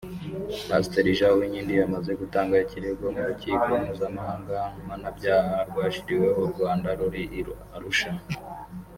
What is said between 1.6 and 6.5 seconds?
yamaze gutanga ikirego mu rukiko mpuzamahanga mpanabyaha rwashyiriweho